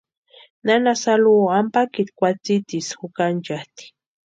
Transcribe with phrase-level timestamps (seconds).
[0.65, 3.85] Nana Saluo ampakiti kwatsitisï jukanchasti.